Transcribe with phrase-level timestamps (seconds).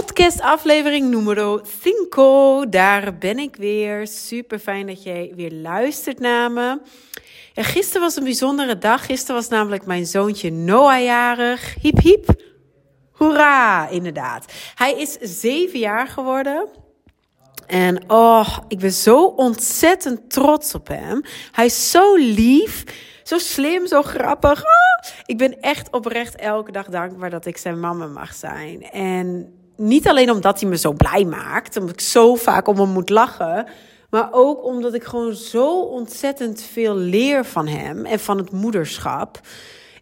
[0.00, 2.68] Podcast aflevering nummer 5.
[2.68, 4.06] Daar ben ik weer.
[4.06, 6.80] Super fijn dat jij weer luistert naar me.
[7.54, 9.06] En gisteren was een bijzondere dag.
[9.06, 11.74] Gisteren was namelijk mijn zoontje Noah jarig.
[11.80, 12.42] Hiep hiep.
[13.12, 14.52] Hoera, inderdaad.
[14.74, 16.68] Hij is zeven jaar geworden.
[17.66, 21.22] En oh, ik ben zo ontzettend trots op hem.
[21.52, 22.84] Hij is zo lief,
[23.22, 24.62] zo slim, zo grappig.
[24.62, 28.82] Oh, ik ben echt oprecht elke dag dankbaar dat ik zijn mama mag zijn.
[28.82, 32.88] En niet alleen omdat hij me zo blij maakt, omdat ik zo vaak om hem
[32.88, 33.66] moet lachen,
[34.10, 39.40] maar ook omdat ik gewoon zo ontzettend veel leer van hem en van het moederschap.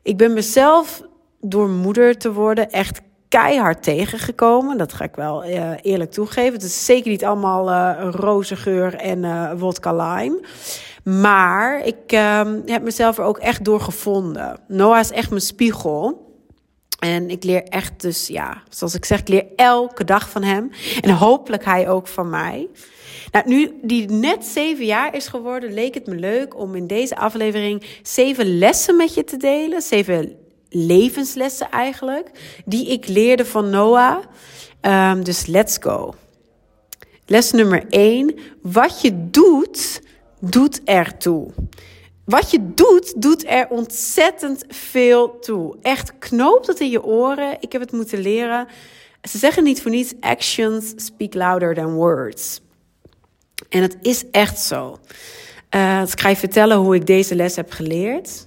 [0.03, 1.03] Ik ben mezelf
[1.41, 4.79] door moeder te worden echt keihard tegengekomen.
[4.79, 6.53] Dat ga ik wel uh, eerlijk toegeven.
[6.53, 10.41] Het is zeker niet allemaal uh, roze geur en uh, wodka lime.
[11.05, 14.59] Maar ik ehm, heb mezelf er ook echt door gevonden.
[14.69, 16.28] Noah is echt mijn spiegel.
[16.99, 20.71] En ik leer echt dus, ja, zoals ik zeg, ik leer elke dag van hem.
[21.01, 22.69] En hopelijk hij ook van mij.
[23.33, 27.17] Nou, nu die net zeven jaar is geworden, leek het me leuk om in deze
[27.17, 29.83] aflevering zeven lessen met je te delen.
[29.83, 30.37] Zeven
[30.69, 34.19] levenslessen eigenlijk, die ik leerde van Noah.
[34.83, 36.15] Um, dus let's go.
[37.27, 38.35] Les nummer één.
[38.63, 40.03] Wat je doet,
[40.41, 41.51] doet ertoe.
[42.29, 45.77] Wat je doet, doet er ontzettend veel toe.
[45.83, 47.57] Echt knoop het in je oren.
[47.61, 48.67] Ik heb het moeten leren.
[49.23, 52.61] Ze zeggen niet voor niets: actions speak louder than words.
[53.69, 54.99] En het is echt zo.
[55.75, 58.47] Uh, ik ga je vertellen hoe ik deze les heb geleerd.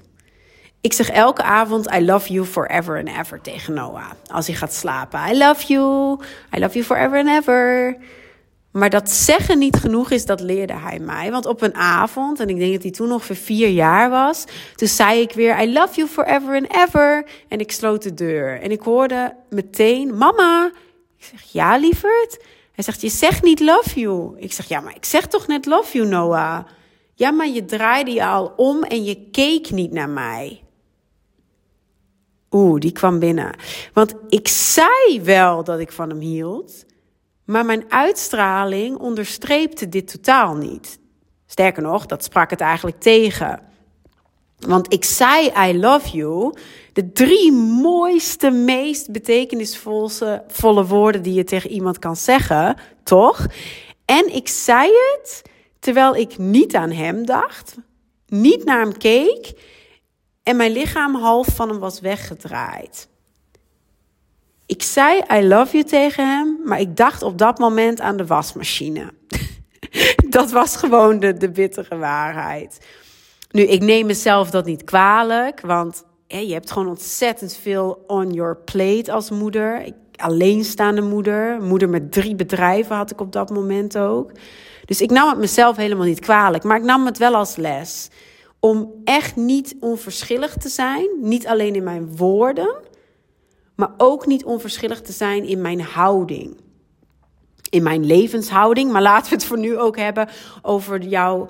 [0.81, 4.11] Ik zeg elke avond I love you forever and ever tegen Noah.
[4.27, 5.19] Als hij gaat slapen.
[5.29, 6.19] I love you.
[6.55, 7.97] I love you forever and ever.
[8.71, 11.31] Maar dat zeggen niet genoeg is, dat leerde hij mij.
[11.31, 14.45] Want op een avond, en ik denk dat hij toen nog voor vier jaar was,
[14.75, 17.25] toen zei ik weer: I love you forever and ever.
[17.47, 18.61] En ik sloot de deur.
[18.61, 20.71] En ik hoorde meteen: Mama.
[21.17, 22.43] Ik zeg: Ja, lieverd.
[22.71, 24.33] Hij zegt: Je zegt niet love you.
[24.37, 26.59] Ik zeg: Ja, maar ik zeg toch net love you, Noah.
[27.13, 30.63] Ja, maar je draaide je al om en je keek niet naar mij.
[32.51, 33.55] Oeh, die kwam binnen.
[33.93, 36.85] Want ik zei wel dat ik van hem hield.
[37.51, 40.99] Maar mijn uitstraling onderstreepte dit totaal niet.
[41.45, 43.59] Sterker nog, dat sprak het eigenlijk tegen.
[44.59, 46.53] Want ik zei I love you,
[46.93, 53.47] de drie mooiste, meest betekenisvolle volle woorden die je tegen iemand kan zeggen, toch?
[54.05, 55.41] En ik zei het
[55.79, 57.75] terwijl ik niet aan hem dacht,
[58.27, 59.53] niet naar hem keek
[60.43, 63.09] en mijn lichaam half van hem was weggedraaid.
[64.71, 68.25] Ik zei I love you tegen hem, maar ik dacht op dat moment aan de
[68.25, 69.13] wasmachine.
[70.29, 72.85] dat was gewoon de, de bittere waarheid.
[73.51, 78.57] Nu, ik neem mezelf dat niet kwalijk, want je hebt gewoon ontzettend veel on your
[78.57, 79.81] plate als moeder.
[79.85, 84.31] Ik, alleenstaande moeder, moeder met drie bedrijven had ik op dat moment ook.
[84.85, 88.09] Dus ik nam het mezelf helemaal niet kwalijk, maar ik nam het wel als les.
[88.59, 92.89] Om echt niet onverschillig te zijn, niet alleen in mijn woorden,
[93.75, 96.57] maar ook niet onverschillig te zijn in mijn houding.
[97.69, 100.29] In mijn levenshouding, maar laten we het voor nu ook hebben
[100.61, 101.49] over jouw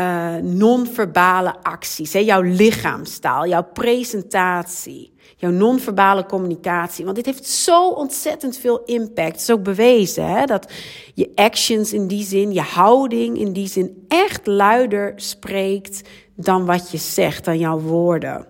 [0.00, 2.18] uh, non-verbale acties, hè?
[2.18, 7.04] jouw lichaamstaal, jouw presentatie, jouw non-verbale communicatie.
[7.04, 9.32] Want dit heeft zo ontzettend veel impact.
[9.32, 10.44] Het is ook bewezen hè?
[10.44, 10.72] dat
[11.14, 16.90] je actions in die zin, je houding in die zin echt luider spreekt dan wat
[16.90, 18.46] je zegt, dan jouw woorden.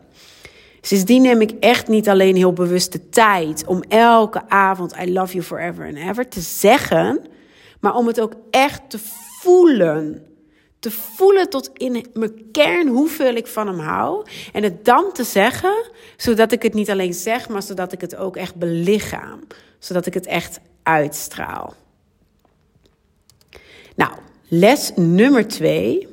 [0.84, 5.32] Sindsdien neem ik echt niet alleen heel bewust de tijd om elke avond I love
[5.32, 7.26] you forever and ever te zeggen,
[7.80, 8.98] maar om het ook echt te
[9.40, 10.26] voelen.
[10.78, 14.26] Te voelen tot in mijn kern hoeveel ik van hem hou.
[14.52, 18.16] En het dan te zeggen, zodat ik het niet alleen zeg, maar zodat ik het
[18.16, 19.40] ook echt belichaam.
[19.78, 21.74] Zodat ik het echt uitstraal.
[23.96, 24.12] Nou,
[24.48, 26.08] les nummer twee.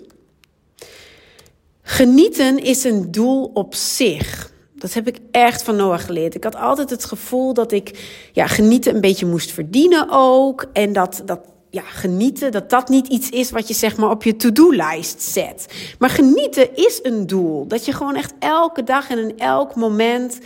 [1.81, 4.51] Genieten is een doel op zich.
[4.79, 6.35] Dat heb ik echt van Noah geleerd.
[6.35, 10.65] Ik had altijd het gevoel dat ik ja, genieten een beetje moest verdienen ook.
[10.73, 11.39] En dat, dat
[11.69, 15.65] ja, genieten, dat dat niet iets is wat je zeg maar op je to-do-lijst zet.
[15.99, 17.67] Maar genieten is een doel.
[17.67, 20.39] Dat je gewoon echt elke dag en in elk moment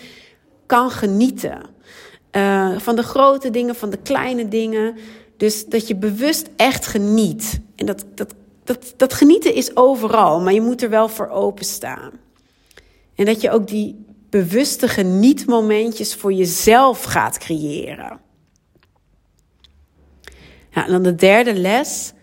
[0.65, 1.61] kan genieten.
[2.31, 4.95] Uh, van de grote dingen, van de kleine dingen.
[5.37, 7.59] Dus dat je bewust echt geniet.
[7.75, 8.33] En dat, dat
[8.63, 12.11] dat, dat genieten is overal, maar je moet er wel voor openstaan.
[13.15, 18.19] En dat je ook die bewuste genietmomentjes voor jezelf gaat creëren.
[20.69, 22.13] En dan de derde les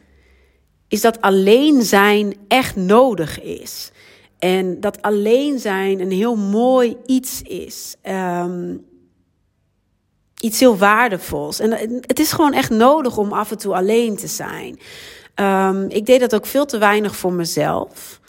[0.88, 3.90] is dat alleen zijn echt nodig is.
[4.38, 7.96] En dat alleen zijn een heel mooi iets is.
[8.02, 8.76] Ehm,
[10.40, 11.60] iets heel waardevols.
[11.60, 11.70] En
[12.00, 14.78] het is gewoon echt nodig om af en toe alleen te zijn.
[15.34, 18.19] Um, ik deed dat ook veel te weinig voor mezelf.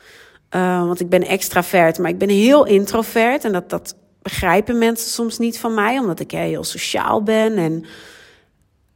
[0.56, 3.44] Uh, want ik ben extravert, maar ik ben heel introvert.
[3.44, 7.58] En dat, dat begrijpen mensen soms niet van mij, omdat ik heel sociaal ben.
[7.58, 7.86] En...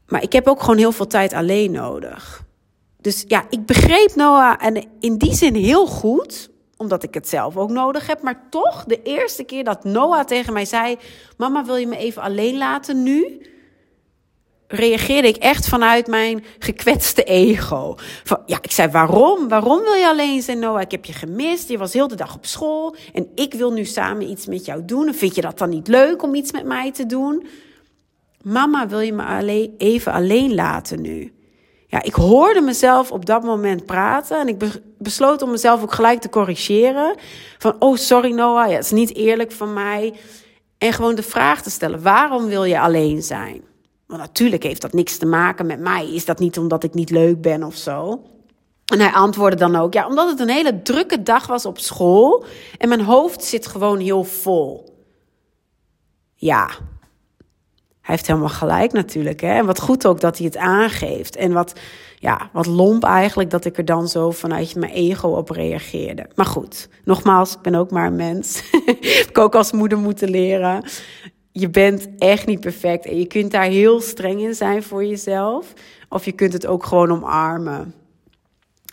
[0.07, 2.43] Maar ik heb ook gewoon heel veel tijd alleen nodig.
[3.01, 7.57] Dus ja, ik begreep Noah en in die zin heel goed, omdat ik het zelf
[7.57, 8.21] ook nodig heb.
[8.21, 10.97] Maar toch, de eerste keer dat Noah tegen mij zei:
[11.37, 13.41] Mama, wil je me even alleen laten nu?
[14.67, 17.95] Reageerde ik echt vanuit mijn gekwetste ego.
[18.23, 19.47] Van, ja, ik zei, waarom?
[19.47, 20.81] Waarom wil je alleen zijn, Noah?
[20.81, 21.69] Ik heb je gemist.
[21.69, 22.95] Je was heel de dag op school.
[23.13, 25.13] En ik wil nu samen iets met jou doen.
[25.13, 27.47] vind je dat dan niet leuk om iets met mij te doen?
[28.41, 31.33] Mama, wil je me alleen, even alleen laten nu?
[31.87, 34.39] Ja, ik hoorde mezelf op dat moment praten.
[34.39, 34.57] En ik
[34.97, 37.15] besloot om mezelf ook gelijk te corrigeren.
[37.57, 40.13] Van, oh, sorry Noah, ja, het is niet eerlijk van mij.
[40.77, 43.63] En gewoon de vraag te stellen, waarom wil je alleen zijn?
[44.07, 46.13] Want natuurlijk heeft dat niks te maken met mij.
[46.13, 48.23] Is dat niet omdat ik niet leuk ben of zo?
[48.85, 52.45] En hij antwoordde dan ook, ja, omdat het een hele drukke dag was op school
[52.77, 54.93] en mijn hoofd zit gewoon heel vol.
[56.35, 56.69] Ja,
[58.05, 59.41] hij heeft helemaal gelijk natuurlijk.
[59.41, 59.53] Hè?
[59.53, 61.35] En wat goed ook dat hij het aangeeft.
[61.35, 61.73] En wat,
[62.19, 66.29] ja, wat lomp eigenlijk dat ik er dan zo vanuit mijn ego op reageerde.
[66.35, 68.63] Maar goed, nogmaals, ik ben ook maar een mens.
[69.29, 70.83] ik ook als moeder moeten leren
[71.57, 75.73] je bent echt niet perfect en je kunt daar heel streng in zijn voor jezelf.
[76.09, 77.93] Of je kunt het ook gewoon omarmen.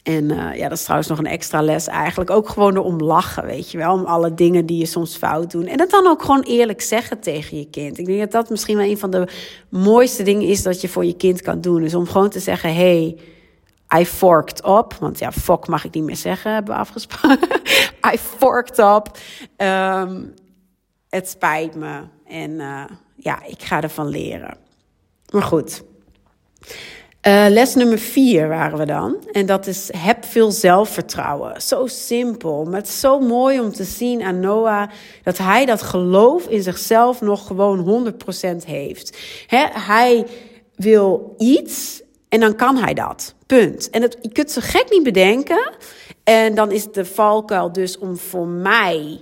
[0.03, 2.31] En uh, ja, dat is trouwens nog een extra les eigenlijk.
[2.31, 3.93] Ook gewoon erom lachen, weet je wel.
[3.93, 5.67] Om alle dingen die je soms fout doet.
[5.67, 7.99] En dat dan ook gewoon eerlijk zeggen tegen je kind.
[7.99, 9.29] Ik denk dat dat misschien wel een van de
[9.69, 11.83] mooiste dingen is dat je voor je kind kan doen.
[11.83, 13.19] Dus om gewoon te zeggen, hey,
[13.99, 14.95] I forked up.
[15.01, 17.49] Want ja, fuck mag ik niet meer zeggen, hebben we afgesproken.
[18.15, 19.19] I forked up.
[19.57, 20.35] Um,
[21.09, 22.01] het spijt me.
[22.33, 22.85] En uh,
[23.17, 24.57] ja, ik ga ervan leren.
[25.31, 25.83] Maar goed.
[27.27, 29.17] Uh, les nummer vier waren we dan.
[29.33, 31.63] En dat is heb veel zelfvertrouwen.
[31.63, 34.91] Zo simpel, maar het is zo mooi om te zien aan Noah
[35.23, 38.15] dat hij dat geloof in zichzelf nog gewoon
[38.63, 39.19] 100% heeft.
[39.47, 40.27] He, hij
[40.75, 43.35] wil iets en dan kan hij dat.
[43.47, 43.91] Punt.
[43.91, 45.73] En het, je kunt ze gek niet bedenken.
[46.25, 49.21] En dan is de valkuil dus om voor mij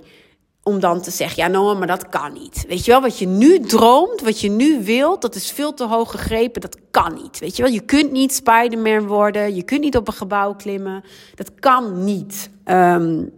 [0.63, 2.65] om dan te zeggen, ja Noah, maar dat kan niet.
[2.67, 5.87] Weet je wel, wat je nu droomt, wat je nu wilt, dat is veel te
[5.87, 7.39] hoog gegrepen, dat kan niet.
[7.39, 11.03] Weet je wel, je kunt niet Spider-Man worden, je kunt niet op een gebouw klimmen,
[11.35, 12.49] dat kan niet.
[12.65, 13.31] Um,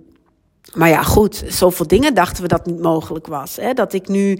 [0.74, 3.56] maar ja, goed, zoveel dingen dachten we dat niet mogelijk was.
[3.56, 3.74] Hè?
[3.74, 4.40] Dat ik nu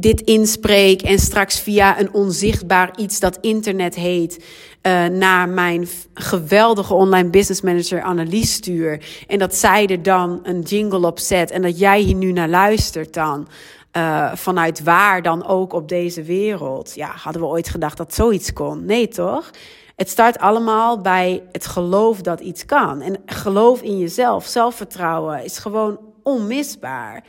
[0.00, 4.44] dit inspreek en straks via een onzichtbaar iets dat internet heet,
[4.82, 9.04] uh, naar mijn geweldige online business manager Annelies stuur.
[9.26, 12.48] En dat zij er dan een jingle op zet en dat jij hier nu naar
[12.48, 13.48] luistert dan.
[13.96, 16.94] Uh, vanuit waar dan ook op deze wereld.
[16.94, 18.84] Ja, hadden we ooit gedacht dat zoiets kon?
[18.84, 19.50] Nee, toch?
[19.96, 23.00] Het start allemaal bij het geloof dat iets kan.
[23.00, 27.24] En geloof in jezelf, zelfvertrouwen is gewoon onmisbaar.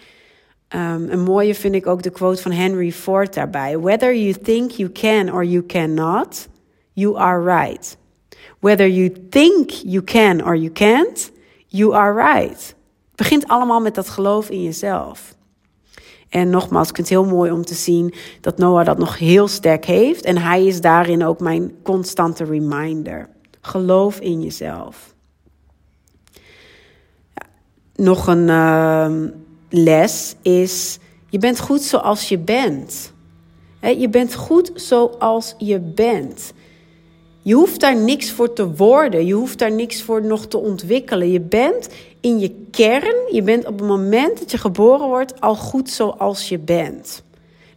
[0.74, 3.80] Een mooie vind ik ook de quote van Henry Ford daarbij.
[3.80, 6.48] Whether you think you can or you cannot,
[6.94, 7.98] you are right.
[8.60, 11.32] Whether you think you can or you can't,
[11.68, 12.76] you are right.
[13.08, 15.36] Het begint allemaal met dat geloof in jezelf.
[16.30, 19.48] En nogmaals, ik vind het heel mooi om te zien dat Noah dat nog heel
[19.48, 20.24] sterk heeft.
[20.24, 23.30] En hij is daarin ook mijn constante reminder.
[23.62, 25.16] Geloof in jezelf.
[27.34, 27.46] Ja,
[27.96, 29.12] nog een uh,
[29.72, 31.00] les is:
[31.30, 33.14] je bent goed zoals je bent.
[33.82, 36.54] je bent goed zoals je bent.
[37.42, 39.26] Je hoeft daar niks voor te worden.
[39.26, 41.32] Je hoeft daar niks voor nog te ontwikkelen.
[41.32, 45.56] Je bent in je kern, je bent op het moment dat je geboren wordt al
[45.56, 47.24] goed zoals je bent.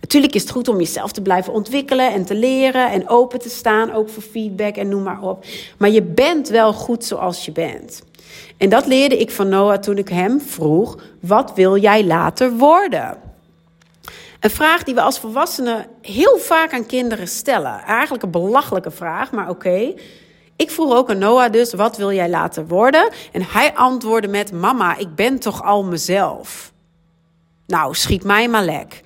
[0.05, 3.49] Natuurlijk is het goed om jezelf te blijven ontwikkelen en te leren en open te
[3.49, 5.45] staan, ook voor feedback en noem maar op.
[5.79, 8.03] Maar je bent wel goed zoals je bent.
[8.57, 13.17] En dat leerde ik van Noah toen ik hem vroeg: wat wil jij later worden?
[14.41, 17.81] Een vraag die we als volwassenen heel vaak aan kinderen stellen.
[17.81, 19.95] Eigenlijk een belachelijke vraag, maar oké.
[20.57, 23.11] Ik vroeg ook aan Noah dus, wat wil jij later worden?
[23.33, 26.73] En hij antwoordde met, mama, ik ben toch al mezelf.
[27.67, 29.04] Nou, schiet mij maar lek.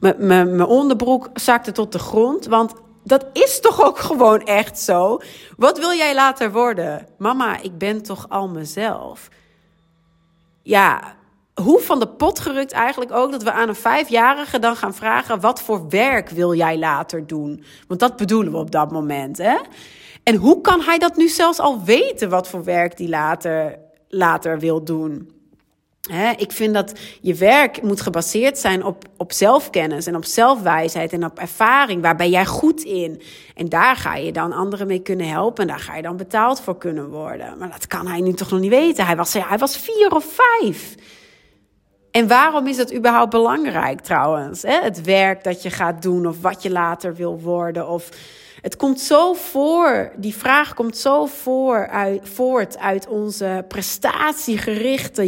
[0.00, 2.74] Mijn onderbroek zakte tot de grond, want
[3.04, 5.18] dat is toch ook gewoon echt zo?
[5.56, 7.06] Wat wil jij later worden?
[7.18, 9.28] Mama, ik ben toch al mezelf?
[10.62, 11.16] Ja,
[11.54, 15.40] hoe van de pot gerukt eigenlijk ook dat we aan een vijfjarige dan gaan vragen:
[15.40, 17.64] wat voor werk wil jij later doen?
[17.88, 19.56] Want dat bedoelen we op dat moment, hè?
[20.22, 23.78] En hoe kan hij dat nu zelfs al weten wat voor werk die later,
[24.08, 25.37] later wil doen?
[26.36, 31.24] Ik vind dat je werk moet gebaseerd zijn op, op zelfkennis en op zelfwijsheid en
[31.24, 32.02] op ervaring.
[32.02, 33.22] Waar ben jij goed in?
[33.54, 35.62] En daar ga je dan anderen mee kunnen helpen.
[35.62, 37.58] En daar ga je dan betaald voor kunnen worden.
[37.58, 39.06] Maar dat kan hij nu toch nog niet weten.
[39.06, 40.94] Hij was, hij was vier of vijf.
[42.10, 44.62] En waarom is dat überhaupt belangrijk trouwens?
[44.66, 48.08] Het werk dat je gaat doen of wat je later wil worden of
[48.60, 55.22] het komt zo voor, die vraag komt zo voor uit, voort uit onze prestatiegerichte.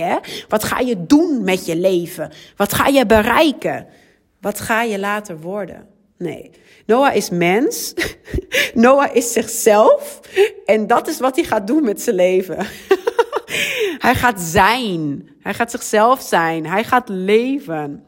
[0.00, 0.16] Hè?
[0.48, 2.30] Wat ga je doen met je leven?
[2.56, 3.86] Wat ga je bereiken?
[4.40, 5.86] Wat ga je later worden?
[6.18, 6.50] Nee.
[6.86, 7.94] Noah is mens.
[8.74, 10.20] Noah is zichzelf.
[10.66, 12.56] En dat is wat hij gaat doen met zijn leven.
[14.06, 15.28] hij gaat zijn.
[15.40, 16.66] Hij gaat zichzelf zijn.
[16.66, 18.04] Hij gaat leven.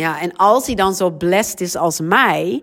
[0.00, 2.62] Ja, en als hij dan zo blessed is als mij,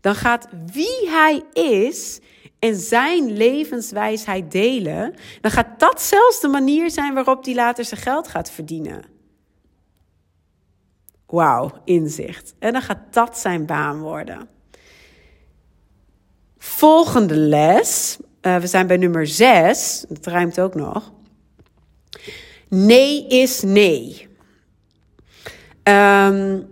[0.00, 2.20] dan gaat wie hij is
[2.58, 8.00] en zijn levenswijsheid delen, dan gaat dat zelfs de manier zijn waarop hij later zijn
[8.00, 9.04] geld gaat verdienen.
[11.26, 12.54] Wauw, inzicht.
[12.58, 14.48] En dan gaat dat zijn baan worden.
[16.58, 18.18] Volgende les.
[18.42, 20.04] Uh, we zijn bij nummer 6.
[20.08, 21.12] Dat ruimt ook nog.
[22.68, 24.27] Nee is nee.
[25.88, 26.68] Um,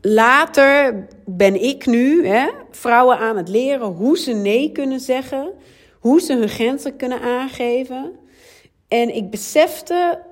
[0.00, 5.52] later ben ik nu hè, vrouwen aan het leren hoe ze nee kunnen zeggen,
[6.00, 8.12] hoe ze hun grenzen kunnen aangeven.
[8.88, 10.22] En ik besefte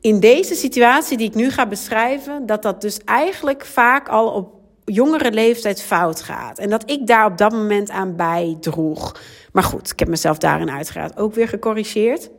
[0.00, 4.54] in deze situatie die ik nu ga beschrijven, dat dat dus eigenlijk vaak al op
[4.84, 6.58] jongere leeftijd fout gaat.
[6.58, 9.20] En dat ik daar op dat moment aan bijdroeg.
[9.52, 12.30] Maar goed, ik heb mezelf daarin uiteraard ook weer gecorrigeerd.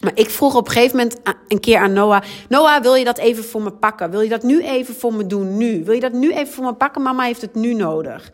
[0.00, 3.18] Maar ik vroeg op een gegeven moment een keer aan Noah: Noah, wil je dat
[3.18, 4.10] even voor me pakken?
[4.10, 5.56] Wil je dat nu even voor me doen?
[5.56, 5.84] Nu?
[5.84, 7.02] Wil je dat nu even voor me pakken?
[7.02, 8.32] Mama heeft het nu nodig.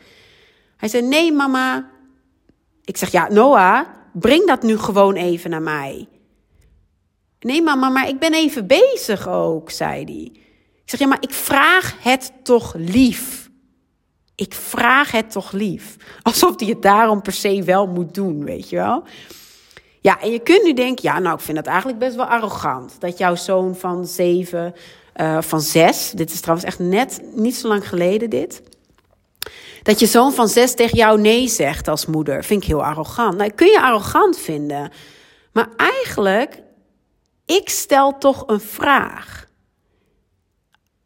[0.77, 1.91] Hij zei: Nee, mama.
[2.85, 3.81] Ik zeg: Ja, Noah,
[4.13, 6.09] breng dat nu gewoon even naar mij.
[7.41, 10.31] Nee, mama, maar ik ben even bezig ook, zei hij.
[10.85, 13.51] Ik zeg: Ja, maar ik vraag het toch lief.
[14.35, 15.97] Ik vraag het toch lief.
[16.23, 19.03] Alsof hij het daarom per se wel moet doen, weet je wel.
[20.05, 22.97] Ja, en je kunt nu denken, ja, nou, ik vind dat eigenlijk best wel arrogant.
[22.99, 24.75] Dat jouw zoon van zeven,
[25.17, 28.63] uh, van zes, dit is trouwens echt net niet zo lang geleden dit.
[29.83, 33.37] Dat je zoon van zes tegen jou nee zegt als moeder, vind ik heel arrogant.
[33.37, 34.93] Nou, kun je arrogant vinden.
[35.53, 36.63] Maar eigenlijk,
[37.47, 39.47] ik stel toch een vraag.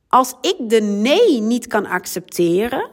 [0.08, 2.87] Als ik de nee niet kan accepteren,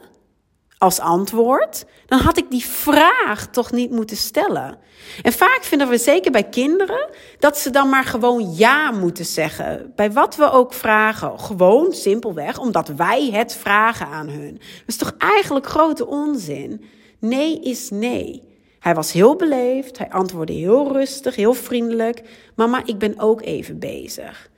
[0.78, 4.78] als antwoord, dan had ik die vraag toch niet moeten stellen.
[5.22, 9.92] En vaak vinden we, zeker bij kinderen, dat ze dan maar gewoon ja moeten zeggen.
[9.96, 11.40] Bij wat we ook vragen.
[11.40, 14.52] Gewoon simpelweg omdat wij het vragen aan hun.
[14.52, 16.84] Dat is toch eigenlijk grote onzin?
[17.18, 18.42] Nee is nee.
[18.80, 22.22] Hij was heel beleefd, hij antwoordde heel rustig, heel vriendelijk.
[22.54, 24.50] Mama, ik ben ook even bezig.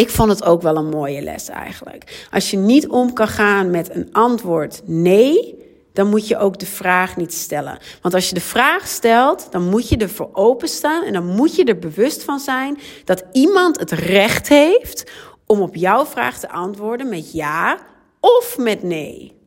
[0.00, 2.26] Ik vond het ook wel een mooie les eigenlijk.
[2.30, 5.54] Als je niet om kan gaan met een antwoord nee,
[5.92, 7.78] dan moet je ook de vraag niet stellen.
[8.02, 11.64] Want als je de vraag stelt, dan moet je ervoor openstaan en dan moet je
[11.64, 15.10] er bewust van zijn dat iemand het recht heeft
[15.46, 17.78] om op jouw vraag te antwoorden met ja
[18.20, 19.38] of met nee.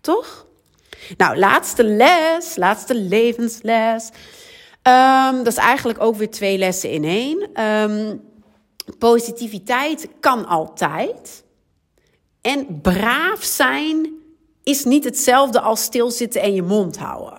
[0.00, 0.46] Toch?
[1.16, 4.08] Nou, laatste les, laatste levensles.
[4.82, 7.64] Um, dat is eigenlijk ook weer twee lessen in één.
[7.64, 8.32] Um,
[9.04, 11.44] Positiviteit kan altijd.
[12.40, 14.12] En braaf zijn
[14.62, 17.38] is niet hetzelfde als stilzitten en je mond houden.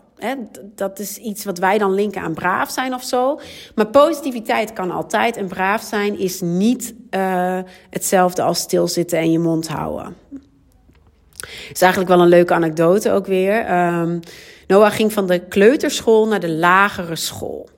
[0.75, 3.39] dat is iets wat wij dan linken aan braaf zijn of zo.
[3.75, 9.39] Maar positiviteit kan altijd en braaf zijn is niet uh, hetzelfde als stilzitten en je
[9.39, 10.15] mond houden.
[11.71, 13.71] is eigenlijk wel een leuke anekdote ook weer.
[13.73, 14.19] Um,
[14.67, 17.69] Noah ging van de kleuterschool naar de lagere school.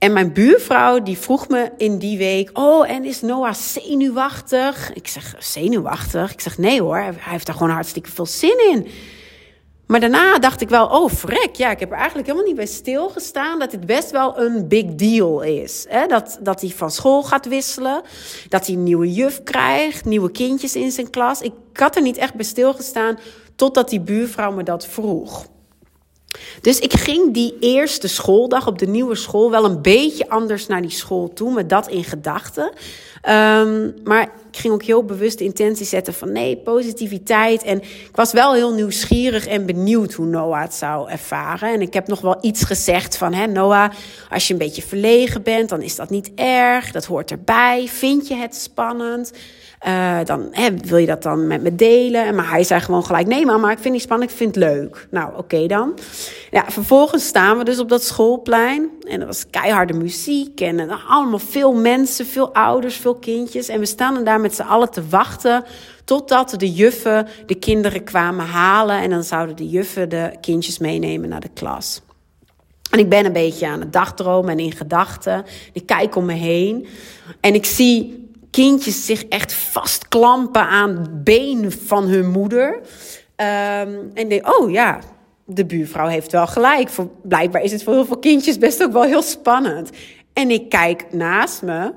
[0.00, 4.92] En mijn buurvrouw die vroeg me in die week: Oh, en is Noah zenuwachtig?
[4.92, 6.32] Ik zeg: Zenuwachtig?
[6.32, 8.86] Ik zeg: Nee hoor, hij heeft daar gewoon hartstikke veel zin in.
[9.86, 11.50] Maar daarna dacht ik wel: Oh, vrek.
[11.52, 14.84] Ja, ik heb er eigenlijk helemaal niet bij stilgestaan dat dit best wel een big
[14.84, 15.86] deal is.
[15.88, 16.06] Hè?
[16.06, 18.02] Dat, dat hij van school gaat wisselen,
[18.48, 21.40] dat hij een nieuwe juf krijgt, nieuwe kindjes in zijn klas.
[21.40, 23.18] Ik had er niet echt bij stilgestaan
[23.56, 25.46] totdat die buurvrouw me dat vroeg.
[26.60, 30.82] Dus ik ging die eerste schooldag op de nieuwe school wel een beetje anders naar
[30.82, 32.72] die school toe, met dat in gedachten.
[33.28, 37.62] Um, maar ik ging ook heel bewust de intentie zetten van nee, positiviteit.
[37.62, 41.72] En ik was wel heel nieuwsgierig en benieuwd hoe Noah het zou ervaren.
[41.72, 43.90] En ik heb nog wel iets gezegd van, hè, Noah,
[44.30, 46.90] als je een beetje verlegen bent, dan is dat niet erg.
[46.90, 47.88] Dat hoort erbij.
[47.88, 49.32] Vind je het spannend?
[49.86, 52.34] Uh, dan hè, wil je dat dan met me delen.
[52.34, 55.06] Maar hij zei gewoon gelijk: Nee, mama, ik vind het spannend, ik vind het leuk.
[55.10, 55.98] Nou, oké dan.
[56.50, 58.90] Ja, vervolgens staan we dus op dat schoolplein.
[59.08, 60.60] En er was keiharde muziek.
[60.60, 63.68] En uh, allemaal veel mensen, veel ouders, veel kindjes.
[63.68, 65.64] En we staan daar met z'n allen te wachten.
[66.04, 68.96] Totdat de juffen de kinderen kwamen halen.
[68.96, 72.02] En dan zouden de juffen de kindjes meenemen naar de klas.
[72.90, 75.44] En ik ben een beetje aan het dagdromen en in gedachten.
[75.72, 76.86] Ik kijk om me heen.
[77.40, 82.74] En ik zie kindjes zich echt vastklampen aan het been van hun moeder.
[82.74, 85.00] Um, en denk, oh ja,
[85.44, 86.88] de buurvrouw heeft wel gelijk.
[86.88, 89.90] Voor, blijkbaar is het voor heel veel kindjes best ook wel heel spannend.
[90.32, 91.80] En ik kijk naast me.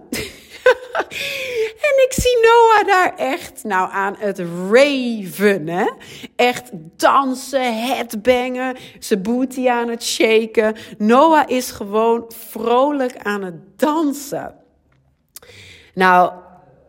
[1.88, 5.67] en ik zie Noah daar echt nou aan het raven.
[5.67, 5.89] Hè?
[6.36, 10.75] Echt dansen, headbangen, zijn booty aan het shaken.
[10.98, 14.55] Noah is gewoon vrolijk aan het dansen.
[15.93, 16.31] Nou,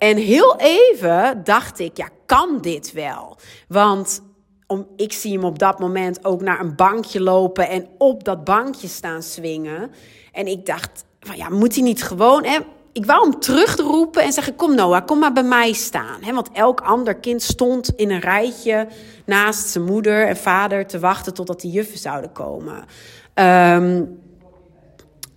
[0.05, 3.37] en heel even dacht ik, ja, kan dit wel?
[3.69, 4.23] Want
[4.67, 8.45] om, ik zie hem op dat moment ook naar een bankje lopen en op dat
[8.45, 9.91] bankje staan swingen.
[10.33, 12.45] En ik dacht, van, ja, moet hij niet gewoon...
[12.45, 12.59] Hè?
[12.93, 16.23] Ik wou hem terugroepen en zeggen: Kom Noah, kom maar bij mij staan.
[16.23, 18.89] He, want elk ander kind stond in een rijtje
[19.27, 22.85] naast zijn moeder en vader te wachten totdat die juffen zouden komen.
[23.35, 24.23] Um,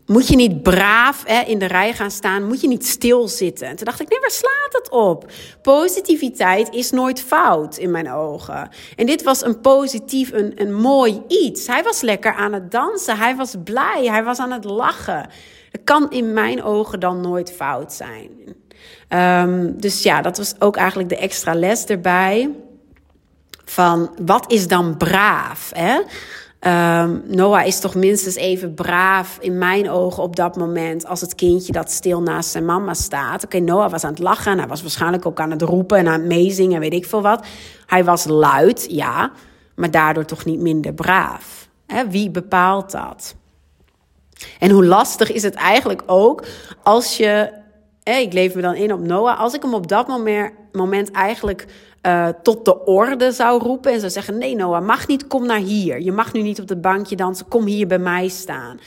[0.08, 2.48] moet je niet braaf hè, in de rij gaan staan?
[2.48, 3.68] Moet je niet stilzitten?
[3.68, 5.32] En toen dacht ik, nee, waar slaat het op?
[5.62, 8.70] Positiviteit is nooit fout in mijn ogen.
[8.96, 11.68] En dit was een positief, een, een mooi iets.
[11.68, 13.18] Hij was lekker aan het dansen.
[13.18, 14.06] Hij was blij.
[14.06, 15.30] Hij was aan het lachen.
[15.72, 18.30] Dat kan in mijn ogen dan nooit fout zijn.
[19.10, 22.50] Um, dus ja, dat was ook eigenlijk de extra les erbij.
[23.66, 25.72] Van wat is dan braaf?
[26.62, 31.36] Um, Noah is toch minstens even braaf in mijn ogen op dat moment als het
[31.36, 33.44] kindje dat stil naast zijn mama staat.
[33.44, 36.08] Oké, Noah was aan het lachen en hij was waarschijnlijk ook aan het roepen en
[36.08, 37.46] aan het meezingen en weet ik veel wat.
[37.86, 39.32] Hij was luid, ja,
[39.76, 41.70] maar daardoor toch niet minder braaf.
[42.10, 43.36] wie bepaalt dat?
[44.60, 46.46] En hoe lastig is het eigenlijk ook
[46.84, 47.52] als je,
[48.04, 51.66] ik leef me dan in op Noah, als ik hem op dat moment, moment eigenlijk
[52.02, 55.60] uh, tot de orde zou roepen en zou zeggen: Nee, Noah, mag niet, kom naar
[55.60, 56.02] hier.
[56.02, 58.80] Je mag nu niet op het bankje dansen, kom hier bij mij staan.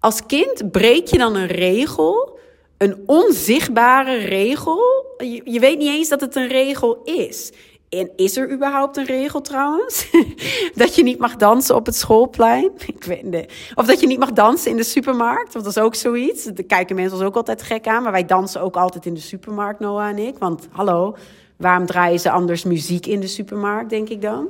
[0.00, 2.38] Als kind breek je dan een regel,
[2.78, 5.04] een onzichtbare regel.
[5.44, 7.52] Je, weet niet eens dat het een regel is.
[7.88, 10.10] En is er überhaupt een regel trouwens?
[10.74, 12.70] dat je niet mag dansen op het schoolplein?
[12.96, 13.52] Ik weet.
[13.74, 15.52] Of dat je niet mag dansen in de supermarkt?
[15.52, 16.44] Want dat is ook zoiets.
[16.44, 18.02] Daar kijken mensen ons ook altijd gek aan.
[18.02, 20.38] Maar wij dansen ook altijd in de supermarkt, Noah en ik.
[20.38, 21.16] Want hallo,
[21.56, 24.48] Waarom draaien ze anders muziek in de supermarkt, denk ik dan?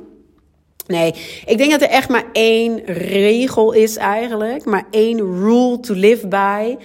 [0.87, 1.13] Nee,
[1.45, 4.65] ik denk dat er echt maar één regel is eigenlijk.
[4.65, 6.77] Maar één rule to live by.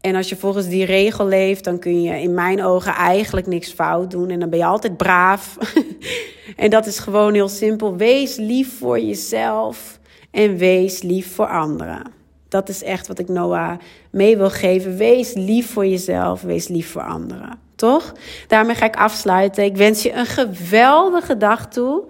[0.00, 3.72] En als je volgens die regel leeft, dan kun je in mijn ogen eigenlijk niks
[3.72, 4.30] fout doen.
[4.30, 5.56] En dan ben je altijd braaf.
[6.56, 7.96] en dat is gewoon heel simpel.
[7.96, 9.98] Wees lief voor jezelf
[10.30, 12.02] en wees lief voor anderen.
[12.48, 13.78] Dat is echt wat ik Noah
[14.10, 14.96] mee wil geven.
[14.96, 17.63] Wees lief voor jezelf, wees lief voor anderen.
[17.76, 18.12] Toch?
[18.46, 19.64] Daarmee ga ik afsluiten.
[19.64, 22.04] Ik wens je een geweldige dag toe.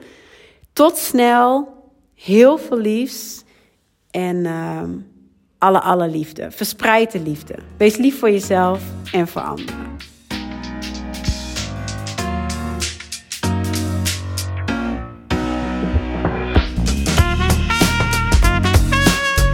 [0.73, 1.73] Tot snel.
[2.15, 3.45] Heel veel liefs.
[4.11, 4.83] En uh,
[5.59, 6.51] alle, alle liefde.
[6.51, 7.55] Verspreid de liefde.
[7.77, 9.97] Wees lief voor jezelf en voor anderen.